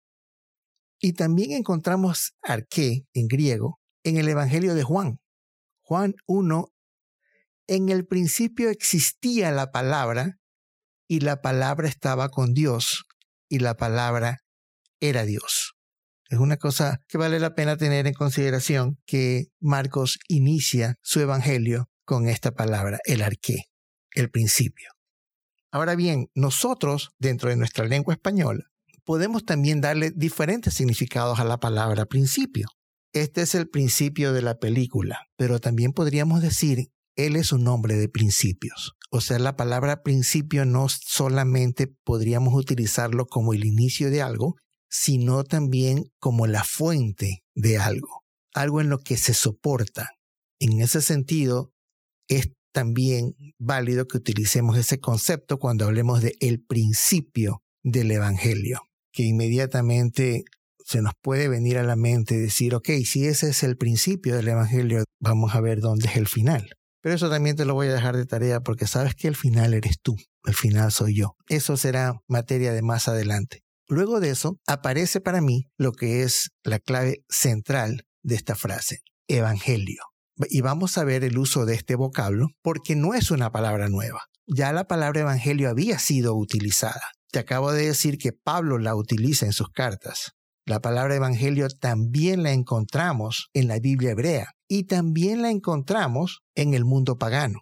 Y 0.98 1.12
también 1.12 1.52
encontramos 1.52 2.34
arqué 2.42 3.06
en 3.12 3.28
griego 3.28 3.80
en 4.02 4.16
el 4.16 4.28
Evangelio 4.28 4.74
de 4.74 4.82
Juan. 4.82 5.20
Juan 5.82 6.14
1, 6.26 6.72
en 7.68 7.88
el 7.90 8.06
principio 8.06 8.70
existía 8.70 9.52
la 9.52 9.70
palabra 9.70 10.38
y 11.06 11.20
la 11.20 11.42
palabra 11.42 11.86
estaba 11.86 12.30
con 12.30 12.54
Dios 12.54 13.04
y 13.48 13.58
la 13.58 13.76
palabra 13.76 14.38
era 15.00 15.24
Dios. 15.24 15.74
Es 16.30 16.38
una 16.38 16.56
cosa 16.56 17.02
que 17.08 17.18
vale 17.18 17.38
la 17.40 17.54
pena 17.54 17.76
tener 17.76 18.06
en 18.06 18.14
consideración 18.14 18.98
que 19.04 19.48
Marcos 19.60 20.18
inicia 20.28 20.94
su 21.02 21.20
evangelio 21.20 21.91
con 22.12 22.28
esta 22.28 22.50
palabra, 22.50 22.98
el 23.06 23.22
arqué, 23.22 23.70
el 24.14 24.28
principio. 24.28 24.90
Ahora 25.70 25.94
bien, 25.94 26.26
nosotros, 26.34 27.08
dentro 27.18 27.48
de 27.48 27.56
nuestra 27.56 27.86
lengua 27.86 28.12
española, 28.12 28.64
podemos 29.06 29.46
también 29.46 29.80
darle 29.80 30.10
diferentes 30.14 30.74
significados 30.74 31.40
a 31.40 31.44
la 31.44 31.56
palabra 31.56 32.04
principio. 32.04 32.68
Este 33.14 33.40
es 33.40 33.54
el 33.54 33.66
principio 33.66 34.34
de 34.34 34.42
la 34.42 34.58
película, 34.58 35.20
pero 35.38 35.58
también 35.58 35.94
podríamos 35.94 36.42
decir 36.42 36.90
él 37.16 37.34
es 37.34 37.50
un 37.50 37.66
hombre 37.66 37.94
de 37.96 38.10
principios. 38.10 38.92
O 39.10 39.22
sea, 39.22 39.38
la 39.38 39.56
palabra 39.56 40.02
principio 40.02 40.66
no 40.66 40.90
solamente 40.90 41.86
podríamos 42.04 42.52
utilizarlo 42.52 43.24
como 43.24 43.54
el 43.54 43.64
inicio 43.64 44.10
de 44.10 44.20
algo, 44.20 44.56
sino 44.90 45.44
también 45.44 46.12
como 46.18 46.46
la 46.46 46.62
fuente 46.62 47.42
de 47.54 47.78
algo, 47.78 48.22
algo 48.52 48.82
en 48.82 48.90
lo 48.90 48.98
que 48.98 49.16
se 49.16 49.32
soporta. 49.32 50.10
En 50.58 50.82
ese 50.82 51.00
sentido, 51.00 51.72
es 52.28 52.52
también 52.72 53.34
válido 53.58 54.06
que 54.06 54.16
utilicemos 54.16 54.78
ese 54.78 54.98
concepto 54.98 55.58
cuando 55.58 55.84
hablemos 55.84 56.22
de 56.22 56.34
el 56.40 56.62
principio 56.62 57.62
del 57.82 58.10
Evangelio, 58.10 58.88
que 59.12 59.24
inmediatamente 59.24 60.44
se 60.84 61.02
nos 61.02 61.12
puede 61.20 61.48
venir 61.48 61.78
a 61.78 61.82
la 61.82 61.96
mente 61.96 62.38
decir, 62.38 62.74
ok, 62.74 62.88
si 63.04 63.26
ese 63.26 63.50
es 63.50 63.62
el 63.62 63.76
principio 63.76 64.36
del 64.36 64.48
Evangelio, 64.48 65.04
vamos 65.20 65.54
a 65.54 65.60
ver 65.60 65.80
dónde 65.80 66.08
es 66.08 66.16
el 66.16 66.26
final. 66.26 66.70
Pero 67.02 67.14
eso 67.14 67.28
también 67.28 67.56
te 67.56 67.64
lo 67.64 67.74
voy 67.74 67.88
a 67.88 67.92
dejar 67.92 68.16
de 68.16 68.26
tarea 68.26 68.60
porque 68.60 68.86
sabes 68.86 69.14
que 69.14 69.28
el 69.28 69.36
final 69.36 69.74
eres 69.74 69.96
tú, 70.00 70.16
el 70.44 70.54
final 70.54 70.92
soy 70.92 71.16
yo. 71.16 71.36
Eso 71.48 71.76
será 71.76 72.14
materia 72.28 72.72
de 72.72 72.82
más 72.82 73.08
adelante. 73.08 73.62
Luego 73.88 74.20
de 74.20 74.30
eso, 74.30 74.58
aparece 74.66 75.20
para 75.20 75.40
mí 75.40 75.66
lo 75.76 75.92
que 75.92 76.22
es 76.22 76.50
la 76.62 76.78
clave 76.78 77.24
central 77.28 78.06
de 78.22 78.36
esta 78.36 78.54
frase, 78.54 79.00
evangelio. 79.28 80.11
Y 80.48 80.60
vamos 80.60 80.98
a 80.98 81.04
ver 81.04 81.24
el 81.24 81.38
uso 81.38 81.66
de 81.66 81.74
este 81.74 81.94
vocablo 81.94 82.48
porque 82.62 82.96
no 82.96 83.14
es 83.14 83.30
una 83.30 83.50
palabra 83.52 83.88
nueva. 83.88 84.22
Ya 84.46 84.72
la 84.72 84.84
palabra 84.84 85.20
evangelio 85.20 85.70
había 85.70 85.98
sido 85.98 86.34
utilizada. 86.34 87.12
Te 87.30 87.38
acabo 87.38 87.72
de 87.72 87.86
decir 87.86 88.18
que 88.18 88.32
Pablo 88.32 88.78
la 88.78 88.94
utiliza 88.94 89.46
en 89.46 89.52
sus 89.52 89.68
cartas. 89.70 90.32
La 90.66 90.80
palabra 90.80 91.16
evangelio 91.16 91.68
también 91.68 92.42
la 92.42 92.52
encontramos 92.52 93.48
en 93.52 93.68
la 93.68 93.78
Biblia 93.78 94.12
hebrea 94.12 94.52
y 94.68 94.84
también 94.84 95.42
la 95.42 95.50
encontramos 95.50 96.42
en 96.54 96.74
el 96.74 96.84
mundo 96.84 97.18
pagano. 97.18 97.60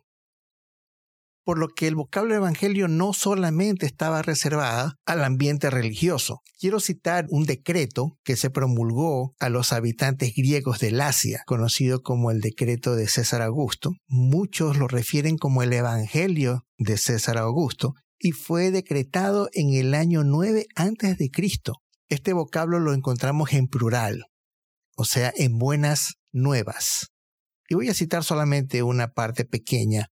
Por 1.44 1.58
lo 1.58 1.68
que 1.68 1.86
el 1.86 1.94
vocablo 1.94 2.34
evangelio 2.34 2.88
no 2.88 3.12
solamente 3.12 3.86
estaba 3.86 4.22
reservada 4.22 4.94
al 5.06 5.24
ambiente 5.24 5.70
religioso. 5.70 6.40
Quiero 6.58 6.80
citar 6.80 7.26
un 7.30 7.44
decreto 7.44 8.18
que 8.24 8.36
se 8.36 8.50
promulgó 8.50 9.34
a 9.40 9.48
los 9.48 9.72
habitantes 9.72 10.32
griegos 10.36 10.78
del 10.80 11.00
Asia, 11.00 11.42
conocido 11.46 12.02
como 12.02 12.30
el 12.30 12.40
decreto 12.40 12.94
de 12.94 13.08
César 13.08 13.42
Augusto. 13.42 13.92
Muchos 14.06 14.76
lo 14.76 14.88
refieren 14.88 15.36
como 15.36 15.62
el 15.62 15.72
evangelio 15.72 16.64
de 16.78 16.98
César 16.98 17.38
Augusto 17.38 17.94
y 18.18 18.32
fue 18.32 18.70
decretado 18.70 19.48
en 19.52 19.72
el 19.72 19.94
año 19.94 20.24
9 20.24 20.66
antes 20.76 21.16
de 21.16 21.30
Cristo 21.30 21.80
este 22.10 22.32
vocablo 22.32 22.80
lo 22.80 22.92
encontramos 22.92 23.52
en 23.52 23.68
plural, 23.68 24.24
o 24.96 25.04
sea, 25.04 25.32
en 25.36 25.58
buenas 25.58 26.14
nuevas. 26.32 27.12
Y 27.68 27.76
voy 27.76 27.88
a 27.88 27.94
citar 27.94 28.24
solamente 28.24 28.82
una 28.82 29.12
parte 29.12 29.44
pequeña. 29.44 30.08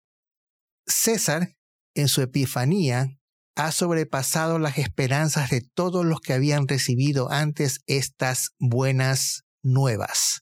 César, 0.89 1.55
en 1.95 2.07
su 2.07 2.21
epifanía, 2.21 3.17
ha 3.55 3.71
sobrepasado 3.71 4.59
las 4.59 4.77
esperanzas 4.77 5.49
de 5.49 5.61
todos 5.61 6.05
los 6.05 6.19
que 6.21 6.33
habían 6.33 6.67
recibido 6.67 7.31
antes 7.31 7.79
estas 7.87 8.51
buenas 8.59 9.43
nuevas, 9.61 10.41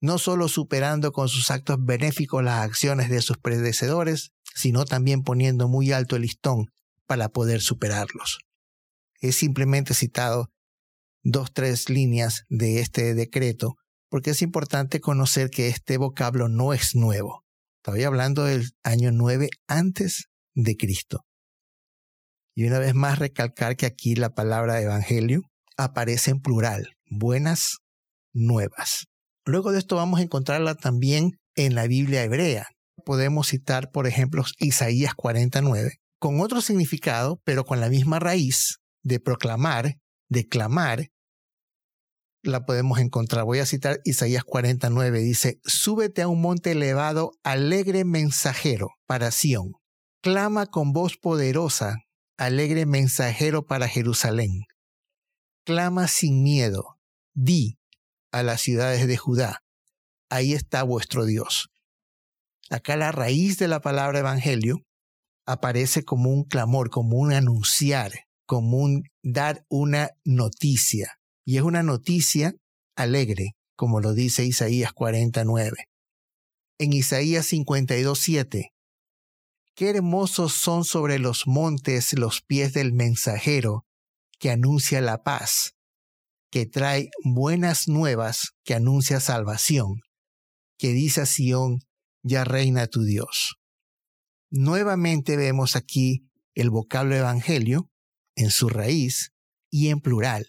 no 0.00 0.18
solo 0.18 0.48
superando 0.48 1.12
con 1.12 1.28
sus 1.28 1.50
actos 1.50 1.76
benéficos 1.80 2.42
las 2.42 2.64
acciones 2.64 3.10
de 3.10 3.22
sus 3.22 3.38
predecesores, 3.38 4.30
sino 4.54 4.84
también 4.84 5.22
poniendo 5.22 5.68
muy 5.68 5.92
alto 5.92 6.16
el 6.16 6.22
listón 6.22 6.70
para 7.06 7.28
poder 7.28 7.60
superarlos 7.60 8.38
es 9.28 9.36
simplemente 9.36 9.94
citado 9.94 10.50
dos, 11.22 11.52
tres 11.52 11.88
líneas 11.88 12.44
de 12.48 12.80
este 12.80 13.14
decreto, 13.14 13.76
porque 14.10 14.30
es 14.30 14.42
importante 14.42 15.00
conocer 15.00 15.50
que 15.50 15.68
este 15.68 15.96
vocablo 15.96 16.48
no 16.48 16.74
es 16.74 16.94
nuevo. 16.94 17.43
Estoy 17.86 18.04
hablando 18.04 18.44
del 18.44 18.70
año 18.82 19.12
9 19.12 19.50
antes 19.68 20.30
de 20.54 20.74
Cristo. 20.74 21.20
Y 22.56 22.66
una 22.66 22.78
vez 22.78 22.94
más 22.94 23.18
recalcar 23.18 23.76
que 23.76 23.84
aquí 23.84 24.14
la 24.14 24.30
palabra 24.30 24.80
evangelio 24.80 25.42
aparece 25.76 26.30
en 26.30 26.40
plural, 26.40 26.94
buenas 27.10 27.80
nuevas. 28.32 29.04
Luego 29.44 29.70
de 29.70 29.80
esto 29.80 29.96
vamos 29.96 30.20
a 30.20 30.22
encontrarla 30.22 30.76
también 30.76 31.32
en 31.56 31.74
la 31.74 31.86
Biblia 31.86 32.22
hebrea. 32.22 32.68
Podemos 33.04 33.48
citar, 33.48 33.90
por 33.90 34.06
ejemplo, 34.06 34.44
Isaías 34.58 35.14
49, 35.14 35.98
con 36.18 36.40
otro 36.40 36.62
significado, 36.62 37.42
pero 37.44 37.66
con 37.66 37.80
la 37.80 37.90
misma 37.90 38.18
raíz, 38.18 38.78
de 39.02 39.20
proclamar, 39.20 39.98
de 40.30 40.48
clamar, 40.48 41.10
la 42.44 42.64
podemos 42.64 42.98
encontrar. 42.98 43.44
Voy 43.44 43.58
a 43.58 43.66
citar 43.66 44.00
Isaías 44.04 44.44
49, 44.44 45.18
dice, 45.20 45.60
súbete 45.64 46.22
a 46.22 46.28
un 46.28 46.40
monte 46.40 46.72
elevado, 46.72 47.32
alegre 47.42 48.04
mensajero 48.04 48.90
para 49.06 49.30
Sión. 49.30 49.72
Clama 50.22 50.66
con 50.66 50.92
voz 50.92 51.16
poderosa, 51.16 51.96
alegre 52.36 52.86
mensajero 52.86 53.66
para 53.66 53.88
Jerusalén. 53.88 54.64
Clama 55.64 56.08
sin 56.08 56.42
miedo, 56.42 56.98
di 57.34 57.78
a 58.32 58.42
las 58.42 58.60
ciudades 58.60 59.06
de 59.06 59.16
Judá, 59.16 59.62
ahí 60.28 60.52
está 60.52 60.82
vuestro 60.82 61.24
Dios. 61.24 61.70
Acá 62.70 62.96
la 62.96 63.12
raíz 63.12 63.58
de 63.58 63.68
la 63.68 63.80
palabra 63.80 64.18
evangelio 64.18 64.78
aparece 65.46 66.04
como 66.04 66.30
un 66.30 66.44
clamor, 66.44 66.90
como 66.90 67.18
un 67.18 67.32
anunciar, 67.32 68.12
común 68.46 69.04
dar 69.22 69.64
una 69.68 70.10
noticia. 70.24 71.18
Y 71.44 71.56
es 71.58 71.62
una 71.62 71.82
noticia 71.82 72.54
alegre, 72.96 73.56
como 73.76 74.00
lo 74.00 74.14
dice 74.14 74.44
Isaías 74.44 74.92
49. 74.92 75.88
En 76.78 76.92
Isaías 76.92 77.52
52.7, 77.52 78.70
Qué 79.74 79.90
hermosos 79.90 80.52
son 80.52 80.84
sobre 80.84 81.18
los 81.18 81.46
montes 81.46 82.12
los 82.12 82.42
pies 82.42 82.72
del 82.72 82.92
mensajero 82.92 83.84
que 84.38 84.50
anuncia 84.50 85.00
la 85.00 85.22
paz, 85.22 85.74
que 86.50 86.66
trae 86.66 87.10
buenas 87.24 87.88
nuevas, 87.88 88.50
que 88.64 88.74
anuncia 88.74 89.18
salvación, 89.18 90.00
que 90.78 90.92
dice 90.92 91.22
a 91.22 91.26
Sión, 91.26 91.80
ya 92.22 92.44
reina 92.44 92.86
tu 92.86 93.02
Dios. 93.02 93.56
Nuevamente 94.50 95.36
vemos 95.36 95.74
aquí 95.74 96.30
el 96.54 96.70
vocablo 96.70 97.16
evangelio 97.16 97.90
en 98.36 98.50
su 98.50 98.68
raíz 98.68 99.32
y 99.70 99.88
en 99.88 100.00
plural, 100.00 100.46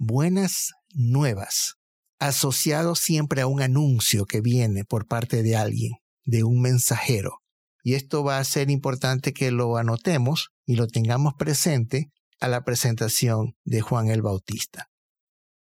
buenas 0.00 0.72
nuevas, 0.94 1.74
asociado 2.18 2.94
siempre 2.94 3.42
a 3.42 3.46
un 3.46 3.60
anuncio 3.60 4.24
que 4.24 4.40
viene 4.40 4.84
por 4.84 5.06
parte 5.06 5.42
de 5.42 5.56
alguien, 5.56 5.92
de 6.24 6.42
un 6.42 6.62
mensajero. 6.62 7.42
Y 7.84 7.94
esto 7.94 8.24
va 8.24 8.38
a 8.38 8.44
ser 8.44 8.70
importante 8.70 9.32
que 9.32 9.50
lo 9.50 9.76
anotemos 9.76 10.52
y 10.66 10.76
lo 10.76 10.86
tengamos 10.86 11.34
presente 11.34 12.10
a 12.40 12.48
la 12.48 12.64
presentación 12.64 13.56
de 13.64 13.82
Juan 13.82 14.08
el 14.08 14.22
Bautista. 14.22 14.88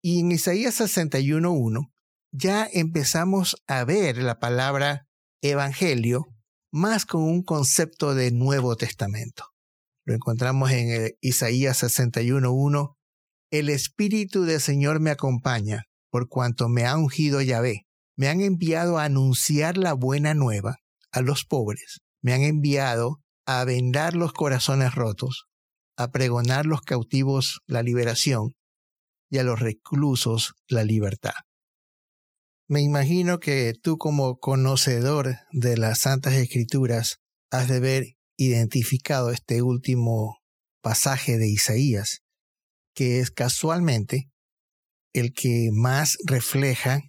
Y 0.02 0.22
en 0.22 0.32
Isaías 0.32 0.80
61.1 0.80 1.92
ya 2.32 2.68
empezamos 2.72 3.58
a 3.68 3.84
ver 3.84 4.18
la 4.20 4.40
palabra 4.40 5.08
evangelio 5.42 6.28
más 6.72 7.06
con 7.06 7.24
un 7.24 7.44
concepto 7.44 8.16
de 8.16 8.32
Nuevo 8.32 8.78
Testamento. 8.78 9.46
Lo 10.06 10.14
encontramos 10.16 10.72
en 10.72 11.12
Isaías 11.20 11.84
61.1. 11.84 12.96
El 13.52 13.70
Espíritu 13.70 14.44
del 14.44 14.62
Señor 14.62 15.00
me 15.00 15.10
acompaña, 15.10 15.86
por 16.12 16.30
cuanto 16.30 16.70
me 16.70 16.86
ha 16.86 16.96
ungido 16.96 17.42
Yahvé. 17.42 17.88
Me 18.16 18.28
han 18.28 18.42
enviado 18.42 19.00
a 19.00 19.06
anunciar 19.06 19.78
la 19.78 19.94
buena 19.94 20.36
nueva 20.36 20.78
a 21.12 21.22
los 21.22 21.46
pobres. 21.46 22.02
Me 22.22 22.34
han 22.34 22.42
enviado 22.42 23.24
a 23.48 23.64
vendar 23.64 24.14
los 24.14 24.34
corazones 24.34 24.94
rotos, 24.94 25.48
a 25.98 26.12
pregonar 26.12 26.68
los 26.68 26.82
cautivos 26.82 27.62
la 27.66 27.82
liberación 27.82 28.56
y 29.32 29.40
a 29.40 29.44
los 29.44 29.60
reclusos 29.60 30.54
la 30.68 30.84
libertad. 30.84 31.34
Me 32.68 32.82
imagino 32.82 33.40
que 33.40 33.74
tú 33.82 33.98
como 33.98 34.38
conocedor 34.38 35.38
de 35.52 35.76
las 35.76 36.02
Santas 36.02 36.34
Escrituras 36.36 37.18
has 37.50 37.68
de 37.68 37.78
haber 37.78 38.06
identificado 38.38 39.32
este 39.32 39.64
último 39.64 40.38
pasaje 40.82 41.40
de 41.40 41.50
Isaías, 41.50 42.22
que 43.00 43.22
es 43.22 43.32
casualmente 43.32 44.30
el 45.14 45.32
que 45.32 45.70
más 45.72 46.18
refleja 46.26 47.00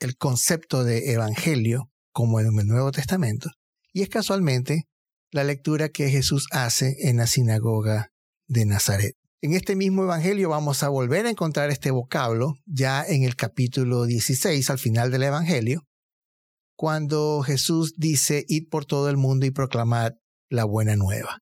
el 0.00 0.16
concepto 0.16 0.84
de 0.84 1.12
evangelio 1.12 1.90
como 2.14 2.40
en 2.40 2.46
el 2.46 2.66
Nuevo 2.66 2.92
Testamento, 2.92 3.50
y 3.92 4.00
es 4.00 4.08
casualmente 4.08 4.84
la 5.30 5.44
lectura 5.44 5.90
que 5.90 6.08
Jesús 6.08 6.46
hace 6.50 6.96
en 7.00 7.18
la 7.18 7.26
sinagoga 7.26 8.08
de 8.46 8.64
Nazaret. 8.64 9.14
En 9.42 9.52
este 9.52 9.76
mismo 9.76 10.04
Evangelio 10.04 10.48
vamos 10.48 10.82
a 10.82 10.88
volver 10.88 11.26
a 11.26 11.30
encontrar 11.30 11.68
este 11.68 11.90
vocablo 11.90 12.54
ya 12.64 13.04
en 13.04 13.24
el 13.24 13.36
capítulo 13.36 14.06
16, 14.06 14.70
al 14.70 14.78
final 14.78 15.10
del 15.10 15.24
Evangelio, 15.24 15.82
cuando 16.74 17.42
Jesús 17.42 17.92
dice, 17.98 18.46
id 18.48 18.70
por 18.70 18.86
todo 18.86 19.10
el 19.10 19.18
mundo 19.18 19.44
y 19.44 19.50
proclamad 19.50 20.12
la 20.48 20.64
buena 20.64 20.96
nueva. 20.96 21.40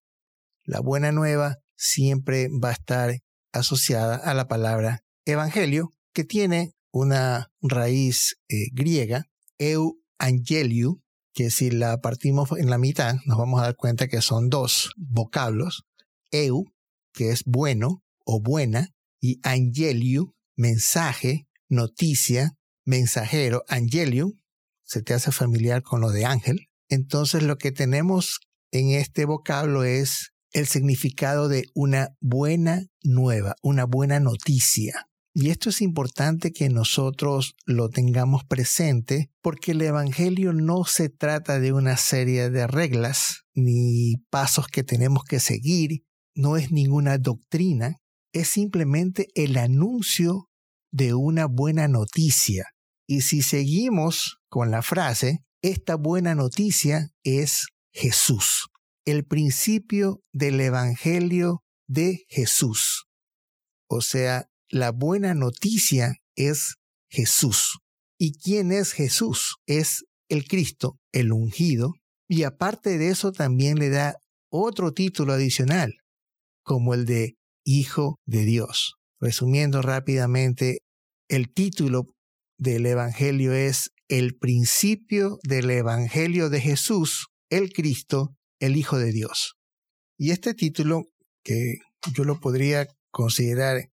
La 0.65 0.81
buena 0.81 1.13
nueva 1.13 1.59
siempre 1.77 2.49
va 2.49 2.71
a 2.71 2.73
estar 2.73 3.21
asociada 3.53 4.17
a 4.17 4.35
la 4.35 4.49
palabra 4.49 5.05
Evangelio, 5.25 5.91
que 6.13 6.25
tiene 6.25 6.75
una 6.93 7.51
raíz 7.63 8.37
eh, 8.49 8.69
griega, 8.73 9.27
eu 9.59 9.99
angeliu, 10.19 11.03
que 11.33 11.51
si 11.51 11.71
la 11.71 12.01
partimos 12.01 12.51
en 12.59 12.71
la 12.71 12.79
mitad, 12.79 13.17
nos 13.27 13.39
vamos 13.39 13.61
a 13.61 13.65
dar 13.65 13.77
cuenta 13.77 14.09
que 14.09 14.21
son 14.21 14.49
dos 14.49 14.91
vocablos, 14.97 15.85
eu, 16.31 16.65
que 17.13 17.31
es 17.31 17.45
bueno 17.45 18.03
o 18.25 18.41
buena, 18.41 18.89
y 19.21 19.41
angeliu, 19.43 20.35
mensaje, 20.57 21.47
noticia, 21.69 22.57
mensajero, 22.85 23.65
angeliu, 23.69 24.39
se 24.83 25.03
te 25.03 25.15
hace 25.15 25.31
familiar 25.31 25.83
con 25.83 26.01
lo 26.01 26.11
de 26.11 26.25
ángel. 26.25 26.69
Entonces 26.89 27.43
lo 27.43 27.57
que 27.57 27.71
tenemos 27.71 28.41
en 28.73 28.91
este 28.91 29.25
vocablo 29.25 29.85
es 29.85 30.33
el 30.53 30.67
significado 30.67 31.49
de 31.49 31.67
una 31.75 32.11
buena 32.21 32.87
nueva, 33.03 33.57
una 33.63 33.85
buena 33.85 34.21
noticia. 34.21 35.07
Y 35.33 35.51
esto 35.51 35.71
es 35.71 35.81
importante 35.81 36.53
que 36.53 36.69
nosotros 36.69 37.55
lo 37.65 37.89
tengamos 37.89 38.45
presente 38.45 39.31
porque 39.41 39.73
el 39.73 39.83
Evangelio 39.83 40.53
no 40.53 40.85
se 40.85 41.09
trata 41.09 41.61
de 41.61 41.73
una 41.73 41.97
serie 41.97 42.51
de 42.51 42.67
reglas 42.67 43.45
ni 43.55 44.17
pasos 44.31 44.67
que 44.67 44.83
tenemos 44.83 45.23
que 45.25 45.39
seguir 45.39 46.03
no 46.35 46.57
es 46.57 46.71
ninguna 46.71 47.19
doctrina, 47.19 47.99
es 48.33 48.49
simplemente 48.49 49.29
el 49.35 49.57
anuncio 49.57 50.49
de 50.93 51.15
una 51.15 51.47
buena 51.47 51.89
noticia. 51.89 52.67
Y 53.07 53.23
si 53.23 53.43
seguimos 53.43 54.39
con 54.49 54.71
la 54.71 54.83
frase, 54.83 55.45
esta 55.63 55.97
buena 55.97 56.35
noticia 56.35 57.11
es 57.23 57.67
Jesús, 57.93 58.69
el 59.05 59.25
principio 59.25 60.21
del 60.33 60.61
Evangelio 60.61 61.63
de 61.89 62.25
Jesús. 62.29 63.07
O 63.89 64.01
sea, 64.01 64.47
la 64.69 64.93
buena 64.93 65.35
noticia 65.35 66.15
es 66.37 66.77
Jesús. 67.11 67.79
¿Y 68.19 68.39
quién 68.39 68.71
es 68.71 68.93
Jesús? 68.93 69.57
Es 69.67 70.05
el 70.29 70.47
Cristo, 70.47 70.99
el 71.13 71.33
ungido, 71.33 71.95
y 72.29 72.45
aparte 72.45 72.99
de 72.99 73.09
eso 73.09 73.33
también 73.33 73.79
le 73.79 73.89
da 73.89 74.15
otro 74.51 74.93
título 74.93 75.33
adicional, 75.33 75.95
como 76.63 76.95
el 76.95 77.05
de 77.05 77.37
Hijo 77.65 78.21
de 78.27 78.45
Dios. 78.45 78.95
Resumiendo 79.21 79.83
rápidamente, 79.83 80.79
el 81.29 81.53
título 81.53 82.15
del 82.59 82.87
Evangelio 82.87 83.53
es 83.53 83.91
El 84.09 84.37
principio 84.39 85.39
del 85.43 85.71
Evangelio 85.71 86.49
de 86.51 86.61
Jesús, 86.61 87.27
el 87.51 87.73
Cristo, 87.73 88.37
el 88.61 88.77
Hijo 88.77 88.99
de 88.99 89.13
Dios. 89.13 89.57
Y 90.17 90.31
este 90.31 90.55
título, 90.55 91.05
que 91.43 91.79
yo 92.15 92.25
lo 92.25 92.39
podría 92.41 92.87
considerar 93.11 93.91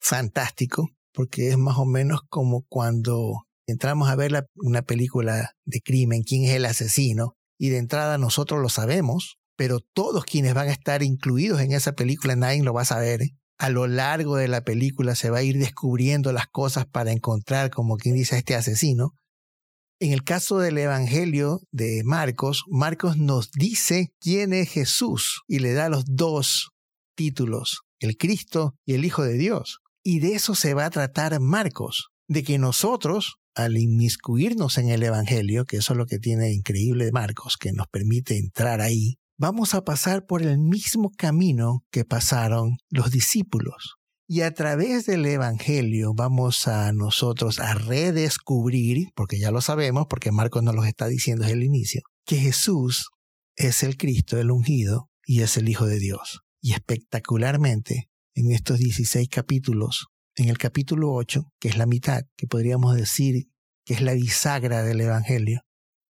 fantástico, 0.00 0.90
porque 1.12 1.48
es 1.48 1.58
más 1.58 1.78
o 1.78 1.84
menos 1.84 2.20
como 2.28 2.64
cuando 2.68 3.46
entramos 3.66 4.08
a 4.08 4.16
ver 4.16 4.46
una 4.56 4.82
película 4.82 5.52
de 5.64 5.80
crimen, 5.80 6.22
quién 6.22 6.44
es 6.44 6.54
el 6.54 6.66
asesino, 6.66 7.34
y 7.58 7.70
de 7.70 7.78
entrada 7.78 8.18
nosotros 8.18 8.60
lo 8.60 8.68
sabemos, 8.68 9.38
pero 9.56 9.80
todos 9.80 10.24
quienes 10.24 10.54
van 10.54 10.68
a 10.68 10.72
estar 10.72 11.02
incluidos 11.02 11.60
en 11.60 11.72
esa 11.72 11.92
película, 11.92 12.36
nadie 12.36 12.62
lo 12.62 12.72
va 12.72 12.82
a 12.82 12.86
saber. 12.86 13.20
A 13.58 13.68
lo 13.68 13.86
largo 13.86 14.36
de 14.36 14.48
la 14.48 14.62
película 14.64 15.14
se 15.14 15.28
va 15.28 15.38
a 15.38 15.42
ir 15.42 15.58
descubriendo 15.58 16.32
las 16.32 16.46
cosas 16.46 16.86
para 16.86 17.12
encontrar, 17.12 17.70
como 17.70 17.96
quien 17.96 18.14
dice, 18.14 18.38
este 18.38 18.54
asesino. 18.54 19.12
En 20.02 20.14
el 20.14 20.24
caso 20.24 20.58
del 20.58 20.78
Evangelio 20.78 21.60
de 21.72 22.00
Marcos, 22.04 22.64
Marcos 22.68 23.18
nos 23.18 23.50
dice 23.52 24.14
quién 24.18 24.54
es 24.54 24.70
Jesús 24.70 25.42
y 25.46 25.58
le 25.58 25.74
da 25.74 25.90
los 25.90 26.04
dos 26.06 26.70
títulos, 27.14 27.82
el 27.98 28.16
Cristo 28.16 28.76
y 28.86 28.94
el 28.94 29.04
Hijo 29.04 29.22
de 29.24 29.34
Dios. 29.34 29.80
Y 30.02 30.20
de 30.20 30.32
eso 30.32 30.54
se 30.54 30.72
va 30.72 30.86
a 30.86 30.90
tratar 30.90 31.38
Marcos, 31.38 32.08
de 32.28 32.42
que 32.42 32.56
nosotros, 32.56 33.34
al 33.54 33.76
inmiscuirnos 33.76 34.78
en 34.78 34.88
el 34.88 35.02
Evangelio, 35.02 35.66
que 35.66 35.76
eso 35.76 35.92
es 35.92 35.98
lo 35.98 36.06
que 36.06 36.18
tiene 36.18 36.50
increíble 36.50 37.12
Marcos, 37.12 37.58
que 37.58 37.72
nos 37.72 37.86
permite 37.88 38.38
entrar 38.38 38.80
ahí, 38.80 39.18
vamos 39.36 39.74
a 39.74 39.84
pasar 39.84 40.24
por 40.24 40.40
el 40.40 40.56
mismo 40.56 41.10
camino 41.10 41.84
que 41.90 42.06
pasaron 42.06 42.78
los 42.88 43.10
discípulos. 43.10 43.99
Y 44.32 44.42
a 44.42 44.54
través 44.54 45.06
del 45.06 45.26
Evangelio 45.26 46.14
vamos 46.14 46.68
a 46.68 46.92
nosotros 46.92 47.58
a 47.58 47.74
redescubrir, 47.74 49.08
porque 49.16 49.40
ya 49.40 49.50
lo 49.50 49.60
sabemos, 49.60 50.06
porque 50.08 50.30
Marcos 50.30 50.62
nos 50.62 50.76
lo 50.76 50.84
está 50.84 51.08
diciendo 51.08 51.42
desde 51.42 51.56
el 51.56 51.64
inicio, 51.64 52.02
que 52.24 52.36
Jesús 52.36 53.10
es 53.56 53.82
el 53.82 53.96
Cristo, 53.96 54.38
el 54.38 54.52
ungido, 54.52 55.10
y 55.24 55.40
es 55.40 55.56
el 55.56 55.68
Hijo 55.68 55.86
de 55.86 55.98
Dios. 55.98 56.42
Y 56.60 56.74
espectacularmente, 56.74 58.08
en 58.36 58.52
estos 58.52 58.78
16 58.78 59.28
capítulos, 59.28 60.06
en 60.36 60.48
el 60.48 60.58
capítulo 60.58 61.12
8, 61.12 61.50
que 61.58 61.66
es 61.66 61.76
la 61.76 61.86
mitad, 61.86 62.22
que 62.36 62.46
podríamos 62.46 62.94
decir 62.94 63.48
que 63.84 63.94
es 63.94 64.00
la 64.00 64.12
bisagra 64.12 64.84
del 64.84 65.00
Evangelio, 65.00 65.62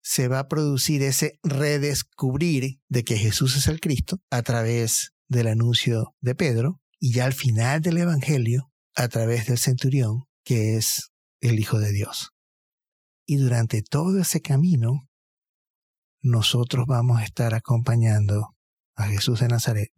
se 0.04 0.28
va 0.28 0.40
a 0.40 0.48
producir 0.50 1.02
ese 1.02 1.40
redescubrir 1.44 2.82
de 2.90 3.06
que 3.06 3.16
Jesús 3.16 3.56
es 3.56 3.68
el 3.68 3.80
Cristo 3.80 4.18
a 4.30 4.42
través 4.42 5.14
del 5.30 5.48
anuncio 5.48 6.14
de 6.20 6.36
Pedro 6.36 6.82
y 7.04 7.14
ya 7.14 7.26
al 7.26 7.34
final 7.34 7.82
del 7.82 7.98
Evangelio 7.98 8.72
a 8.96 9.08
través 9.08 9.48
del 9.48 9.58
centurión 9.58 10.26
que 10.46 10.78
es 10.78 11.12
el 11.42 11.60
Hijo 11.60 11.80
de 11.80 11.92
Dios. 11.92 12.30
Y 13.26 13.38
durante 13.38 13.82
todo 13.82 14.20
ese 14.20 14.42
camino 14.42 15.10
nosotros 16.22 16.86
vamos 16.88 17.20
a 17.20 17.24
estar 17.24 17.56
acompañando 17.56 18.56
a 18.96 19.08
Jesús 19.08 19.40
de 19.40 19.48
Nazaret 19.48 19.92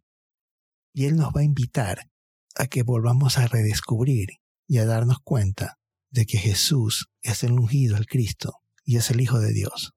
y 0.94 1.04
Él 1.04 1.16
nos 1.16 1.28
va 1.28 1.40
a 1.40 1.44
invitar 1.44 2.10
a 2.56 2.66
que 2.68 2.82
volvamos 2.82 3.36
a 3.36 3.48
redescubrir 3.48 4.28
y 4.66 4.78
a 4.78 4.86
darnos 4.86 5.18
cuenta 5.22 5.78
de 6.10 6.24
que 6.24 6.38
Jesús 6.38 7.10
es 7.20 7.42
el 7.42 7.52
ungido, 7.52 7.96
el 7.96 8.06
Cristo, 8.06 8.60
y 8.84 8.96
es 8.96 9.10
el 9.10 9.20
Hijo 9.20 9.40
de 9.40 9.52
Dios. 9.52 9.92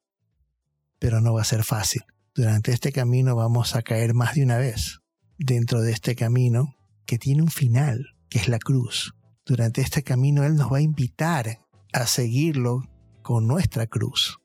Pero 1.00 1.22
no 1.22 1.34
va 1.34 1.41
a 1.41 1.46
ser 1.46 1.63
fácil. 1.63 2.02
Durante 2.34 2.74
este 2.74 2.91
camino 2.91 3.36
vamos 3.36 3.76
a 3.76 3.84
caer 3.84 4.13
más 4.15 4.34
de 4.34 4.43
una 4.43 4.58
vez. 4.58 5.00
Dentro 5.38 5.82
de 5.82 5.91
este 5.91 6.15
camino 6.15 6.76
que 7.08 7.17
tiene 7.17 7.41
un 7.41 7.50
final, 7.50 8.15
que 8.30 8.38
es 8.38 8.48
la 8.48 8.60
cruz. 8.60 9.15
Durante 9.46 9.82
este 9.82 10.04
camino 10.04 10.43
Él 10.43 10.56
nos 10.56 10.72
va 10.72 10.78
a 10.78 10.82
invitar 10.82 11.65
a 11.93 12.06
seguirlo 12.06 12.84
con 13.24 13.48
nuestra 13.48 13.88
cruz. 13.88 14.39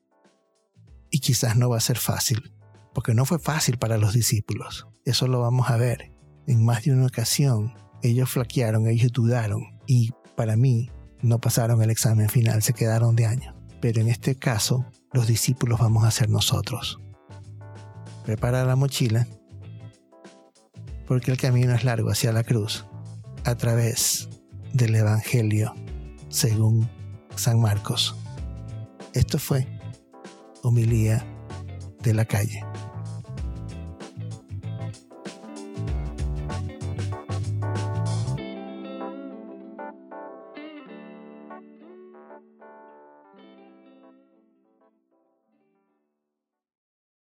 Y 1.11 1.19
quizás 1.19 1.55
no 1.57 1.69
va 1.69 1.77
a 1.77 1.81
ser 1.81 1.97
fácil, 1.99 2.53
porque 2.93 3.13
no 3.13 3.25
fue 3.25 3.37
fácil 3.37 3.77
para 3.77 3.97
los 3.97 4.13
discípulos. 4.13 4.87
Eso 5.05 5.27
lo 5.27 5.41
vamos 5.41 5.69
a 5.69 5.77
ver. 5.77 6.11
en 6.45 6.65
más 6.65 6.83
de 6.83 6.91
una 6.91 7.05
ocasión, 7.05 7.73
ellos 8.01 8.29
flaquearon, 8.31 8.87
ellos 8.87 9.13
dudaron 9.13 9.79
y 9.87 10.11
para 10.35 10.57
mí 10.57 10.89
no 11.21 11.39
pasaron 11.39 11.81
el 11.81 11.89
examen 11.89 12.27
final, 12.27 12.61
se 12.61 12.73
quedaron 12.73 13.15
de 13.15 13.25
año. 13.25 13.55
Pero 13.79 14.01
en 14.01 14.09
este 14.09 14.35
caso, 14.35 14.85
los 15.13 15.27
discípulos 15.27 15.79
vamos 15.79 16.03
a 16.03 16.11
ser 16.11 16.29
nosotros. 16.29 16.99
Prepara 18.25 18.65
la 18.65 18.75
mochila, 18.75 19.27
porque 21.07 21.31
el 21.31 21.37
camino 21.37 21.73
es 21.73 21.83
largo 21.83 22.09
hacia 22.09 22.31
la 22.31 22.43
cruz, 22.43 22.85
a 23.45 23.55
través 23.55 24.29
del 24.73 24.95
Evangelio 24.95 25.73
según 26.29 26.89
San 27.35 27.59
Marcos. 27.59 28.15
Esto 29.13 29.37
fue 29.37 29.67
homilía 30.63 31.25
de 32.01 32.13
la 32.13 32.25
calle. 32.25 32.63